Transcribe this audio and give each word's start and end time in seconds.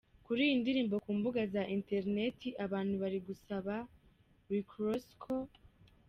kuri 0.25 0.41
iyi 0.45 0.55
ndirimbo 0.61 0.95
ku 1.03 1.11
mbuga 1.17 1.41
za 1.53 1.63
interineti, 1.75 2.49
abantu 2.65 2.93
bari 3.01 3.19
gusaba 3.27 3.73
Rick 4.49 4.69
Ross 4.83 5.05
ko. 5.23 5.35